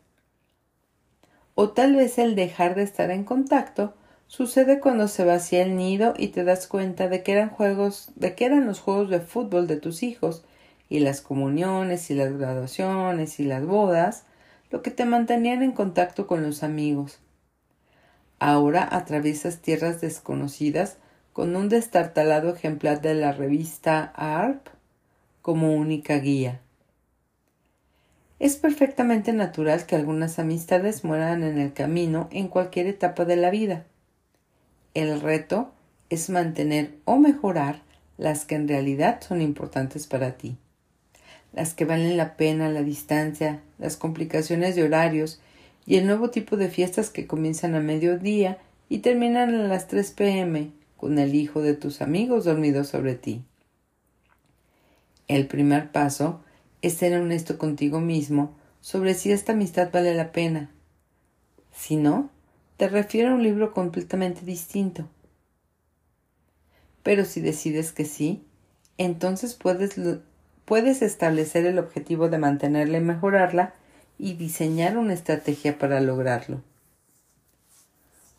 O 1.54 1.70
tal 1.70 1.96
vez 1.96 2.18
el 2.18 2.34
dejar 2.34 2.74
de 2.74 2.82
estar 2.82 3.10
en 3.10 3.24
contacto 3.24 3.94
Sucede 4.32 4.80
cuando 4.80 5.08
se 5.08 5.26
vacía 5.26 5.62
el 5.62 5.76
nido 5.76 6.14
y 6.16 6.28
te 6.28 6.42
das 6.42 6.66
cuenta 6.66 7.06
de 7.06 7.22
que 7.22 7.32
eran 7.32 7.50
juegos, 7.50 8.12
de 8.14 8.34
que 8.34 8.46
eran 8.46 8.64
los 8.64 8.80
juegos 8.80 9.10
de 9.10 9.20
fútbol 9.20 9.66
de 9.66 9.76
tus 9.76 10.02
hijos, 10.02 10.42
y 10.88 11.00
las 11.00 11.20
comuniones 11.20 12.10
y 12.10 12.14
las 12.14 12.32
graduaciones 12.38 13.38
y 13.40 13.44
las 13.44 13.66
bodas, 13.66 14.24
lo 14.70 14.80
que 14.80 14.90
te 14.90 15.04
mantenían 15.04 15.62
en 15.62 15.72
contacto 15.72 16.26
con 16.26 16.42
los 16.42 16.62
amigos. 16.62 17.18
Ahora 18.38 18.88
atraviesas 18.90 19.58
tierras 19.58 20.00
desconocidas 20.00 20.96
con 21.34 21.54
un 21.54 21.68
destartalado 21.68 22.54
ejemplar 22.54 23.02
de 23.02 23.12
la 23.12 23.32
revista 23.32 24.14
ARP 24.16 24.66
como 25.42 25.74
única 25.74 26.16
guía. 26.16 26.62
Es 28.38 28.56
perfectamente 28.56 29.34
natural 29.34 29.84
que 29.84 29.94
algunas 29.94 30.38
amistades 30.38 31.04
mueran 31.04 31.42
en 31.42 31.58
el 31.58 31.74
camino 31.74 32.30
en 32.32 32.48
cualquier 32.48 32.86
etapa 32.86 33.26
de 33.26 33.36
la 33.36 33.50
vida. 33.50 33.84
El 34.94 35.20
reto 35.20 35.72
es 36.10 36.28
mantener 36.28 36.94
o 37.04 37.18
mejorar 37.18 37.82
las 38.18 38.44
que 38.44 38.54
en 38.54 38.68
realidad 38.68 39.20
son 39.26 39.40
importantes 39.40 40.06
para 40.06 40.36
ti, 40.36 40.56
las 41.52 41.72
que 41.72 41.84
valen 41.84 42.16
la 42.16 42.36
pena, 42.36 42.68
la 42.68 42.82
distancia, 42.82 43.62
las 43.78 43.96
complicaciones 43.96 44.76
de 44.76 44.84
horarios 44.84 45.40
y 45.86 45.96
el 45.96 46.06
nuevo 46.06 46.30
tipo 46.30 46.56
de 46.56 46.68
fiestas 46.68 47.10
que 47.10 47.26
comienzan 47.26 47.74
a 47.74 47.80
mediodía 47.80 48.58
y 48.88 48.98
terminan 48.98 49.54
a 49.54 49.68
las 49.68 49.88
3 49.88 50.10
pm 50.12 50.70
con 50.98 51.18
el 51.18 51.34
hijo 51.34 51.62
de 51.62 51.74
tus 51.74 52.02
amigos 52.02 52.44
dormido 52.44 52.84
sobre 52.84 53.14
ti. 53.14 53.42
El 55.28 55.46
primer 55.46 55.90
paso 55.90 56.42
es 56.82 56.94
ser 56.94 57.18
honesto 57.18 57.56
contigo 57.56 58.00
mismo 58.00 58.54
sobre 58.82 59.14
si 59.14 59.32
esta 59.32 59.52
amistad 59.52 59.90
vale 59.90 60.14
la 60.14 60.32
pena. 60.32 60.70
Si 61.72 61.96
no, 61.96 62.30
te 62.82 62.88
refiero 62.88 63.30
a 63.30 63.34
un 63.34 63.44
libro 63.44 63.72
completamente 63.72 64.44
distinto. 64.44 65.08
Pero 67.04 67.24
si 67.24 67.40
decides 67.40 67.92
que 67.92 68.04
sí, 68.04 68.42
entonces 68.98 69.54
puedes, 69.54 69.94
puedes 70.64 71.00
establecer 71.00 71.64
el 71.64 71.78
objetivo 71.78 72.28
de 72.28 72.38
mantenerla 72.38 72.98
y 72.98 73.00
mejorarla 73.00 73.72
y 74.18 74.32
diseñar 74.32 74.98
una 74.98 75.14
estrategia 75.14 75.78
para 75.78 76.00
lograrlo. 76.00 76.60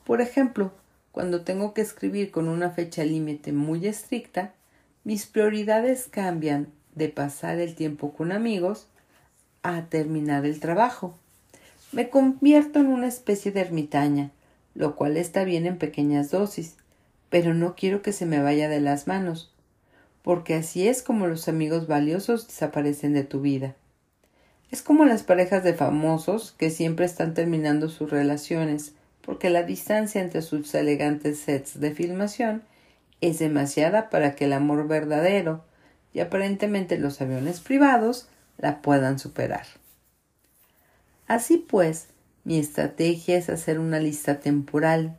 Por 0.04 0.20
ejemplo, 0.20 0.74
cuando 1.14 1.46
tengo 1.46 1.74
que 1.74 1.80
escribir 1.80 2.30
con 2.30 2.50
una 2.50 2.72
fecha 2.72 3.06
límite 3.06 3.54
muy 3.54 3.88
estricta, 3.88 4.56
mis 5.06 5.26
prioridades 5.26 6.10
cambian 6.12 6.68
de 6.96 7.08
pasar 7.08 7.60
el 7.60 7.76
tiempo 7.76 8.14
con 8.14 8.34
amigos 8.34 8.88
a 9.62 9.86
terminar 9.86 10.46
el 10.46 10.60
trabajo. 10.60 11.18
Me 11.94 12.10
convierto 12.10 12.80
en 12.80 12.88
una 12.88 13.06
especie 13.06 13.52
de 13.52 13.62
ermitaña, 13.62 14.32
lo 14.74 14.96
cual 14.96 15.16
está 15.16 15.44
bien 15.44 15.68
en 15.68 15.78
pequeñas 15.78 16.32
dosis, 16.32 16.76
pero 17.30 17.54
no 17.54 17.76
quiero 17.76 18.02
que 18.02 18.14
se 18.14 18.26
me 18.26 18.42
vaya 18.42 18.68
de 18.68 18.82
las 18.82 19.06
manos, 19.06 19.54
porque 20.24 20.56
así 20.56 20.88
es 20.88 21.04
como 21.04 21.28
los 21.28 21.48
amigos 21.48 21.86
valiosos 21.86 22.48
desaparecen 22.48 23.14
de 23.14 23.24
tu 23.24 23.42
vida. 23.42 23.76
Es 24.72 24.82
como 24.82 25.06
las 25.06 25.22
parejas 25.22 25.64
de 25.64 25.76
famosos 25.76 26.56
que 26.58 26.72
siempre 26.72 27.06
están 27.06 27.36
terminando 27.36 27.90
sus 27.90 28.10
relaciones, 28.10 28.94
porque 29.22 29.52
la 29.52 29.62
distancia 29.62 30.20
entre 30.20 30.42
sus 30.42 30.74
elegantes 30.74 31.42
sets 31.42 31.80
de 31.80 31.92
filmación 31.92 32.64
es 33.22 33.38
demasiada 33.38 34.10
para 34.10 34.34
que 34.34 34.46
el 34.46 34.54
amor 34.54 34.88
verdadero 34.88 35.64
y 36.12 36.22
aparentemente 36.22 36.98
los 36.98 37.22
aviones 37.22 37.60
privados 37.60 38.30
la 38.58 38.82
puedan 38.82 39.20
superar. 39.20 39.68
Así 41.34 41.58
pues, 41.58 42.10
mi 42.44 42.60
estrategia 42.60 43.40
es 43.40 43.50
hacer 43.50 43.80
una 43.80 44.00
lista 44.00 44.40
temporal. 44.40 45.18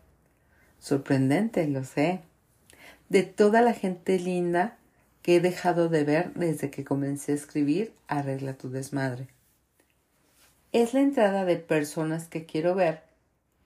Sorprendente, 0.79 1.67
lo 1.67 1.83
sé. 1.83 2.21
De 3.09 3.25
toda 3.25 3.63
la 3.63 3.73
gente 3.73 4.21
linda 4.21 4.79
que 5.23 5.35
he 5.35 5.41
dejado 5.41 5.89
de 5.89 6.05
ver 6.05 6.33
desde 6.35 6.71
que 6.71 6.85
comencé 6.85 7.33
a 7.33 7.35
escribir 7.35 7.93
Arregla 8.07 8.55
tu 8.55 8.71
desmadre. 8.71 9.27
Es 10.71 10.95
la 10.95 11.01
entrada 11.01 11.45
de 11.45 11.57
personas 11.57 12.29
que 12.29 12.47
quiero 12.47 12.77
ver 12.77 13.03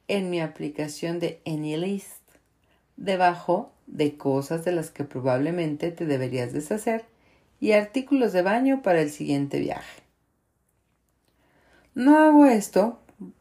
en 0.07 0.31
mi 0.31 0.41
aplicación 0.41 1.21
de 1.21 1.43
AnyList, 1.45 2.23
debajo 2.97 3.75
de 3.87 4.17
cosas 4.17 4.65
de 4.65 4.73
las 4.73 4.91
que 4.91 5.05
probablemente 5.05 5.91
te 5.91 6.07
deberías 6.07 6.55
deshacer 6.55 7.05
y 7.61 7.73
artículos 7.73 8.33
de 8.33 8.41
baño 8.41 8.81
para 8.81 9.03
el 9.03 9.11
siguiente 9.11 9.59
viaje. 9.59 10.08
No 11.99 12.17
hago 12.17 12.47
esto 12.47 13.01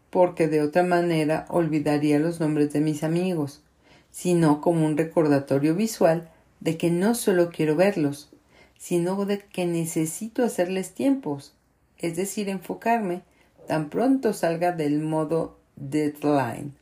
porque 0.10 0.48
de 0.48 0.63
otra 0.63 0.82
manera 0.82 1.46
olvidaría 1.48 2.17
los 2.17 2.39
nombres 2.39 2.74
de 2.74 2.80
mis 2.80 3.04
amigos, 3.04 3.62
sino 4.10 4.62
como 4.62 4.84
un 4.84 4.98
recordatorio 4.98 5.76
visual 5.76 6.32
de 6.60 6.76
que 6.76 6.89
no 6.89 7.13
solo 7.13 7.52
quiero 7.52 7.76
verlos, 7.76 8.32
sino 8.76 9.26
de 9.26 9.38
que 9.38 9.67
necesito 9.67 10.43
hacerles 10.43 10.96
tiempos, 10.96 11.54
es 12.00 12.15
decir, 12.15 12.50
enfocarme 12.50 13.22
tan 13.67 13.91
pronto 13.91 14.34
salga 14.34 14.72
del 14.72 15.02
modo 15.02 15.60
deadline. 15.76 16.74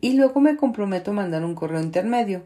Y 0.00 0.12
luego 0.12 0.40
me 0.40 0.56
comprometo 0.56 1.10
a 1.10 1.14
mandar 1.14 1.44
un 1.44 1.56
correo 1.56 1.80
intermedio. 1.80 2.44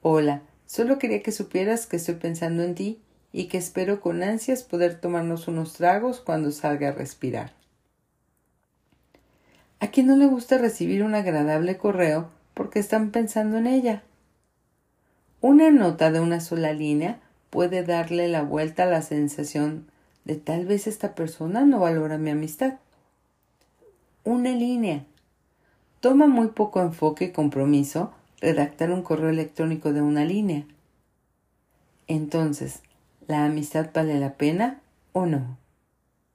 Hola, 0.00 0.40
solo 0.64 0.98
quería 0.98 1.22
que 1.22 1.32
supieras 1.32 1.86
que 1.86 1.96
estoy 1.96 2.14
pensando 2.14 2.62
en 2.62 2.74
ti 2.74 3.02
y 3.38 3.46
que 3.46 3.56
espero 3.56 4.00
con 4.00 4.24
ansias 4.24 4.64
poder 4.64 5.00
tomarnos 5.00 5.46
unos 5.46 5.74
tragos 5.74 6.18
cuando 6.18 6.50
salga 6.50 6.88
a 6.88 6.92
respirar. 6.92 7.52
¿A 9.78 9.92
quién 9.92 10.08
no 10.08 10.16
le 10.16 10.26
gusta 10.26 10.58
recibir 10.58 11.04
un 11.04 11.14
agradable 11.14 11.76
correo 11.76 12.30
porque 12.54 12.80
están 12.80 13.12
pensando 13.12 13.58
en 13.58 13.68
ella? 13.68 14.02
Una 15.40 15.70
nota 15.70 16.10
de 16.10 16.18
una 16.18 16.40
sola 16.40 16.72
línea 16.72 17.20
puede 17.48 17.84
darle 17.84 18.26
la 18.26 18.42
vuelta 18.42 18.82
a 18.82 18.86
la 18.86 19.02
sensación 19.02 19.88
de 20.24 20.34
tal 20.34 20.66
vez 20.66 20.88
esta 20.88 21.14
persona 21.14 21.64
no 21.64 21.78
valora 21.78 22.18
mi 22.18 22.30
amistad. 22.30 22.80
Una 24.24 24.50
línea. 24.50 25.04
Toma 26.00 26.26
muy 26.26 26.48
poco 26.48 26.82
enfoque 26.82 27.26
y 27.26 27.30
compromiso 27.30 28.12
redactar 28.40 28.90
un 28.90 29.02
correo 29.02 29.28
electrónico 29.28 29.92
de 29.92 30.02
una 30.02 30.24
línea. 30.24 30.64
Entonces, 32.08 32.82
¿la 33.28 33.44
amistad 33.44 33.90
vale 33.94 34.18
la 34.18 34.34
pena 34.34 34.80
o 35.12 35.26
no? 35.26 35.56